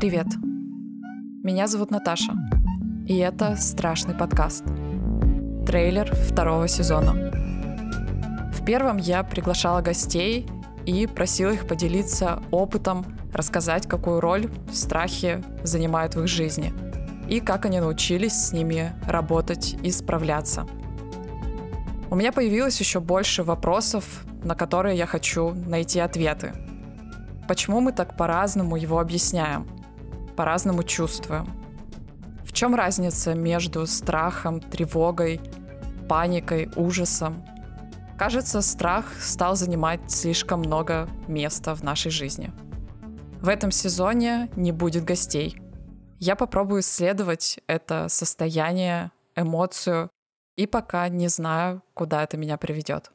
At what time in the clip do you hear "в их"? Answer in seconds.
16.14-16.28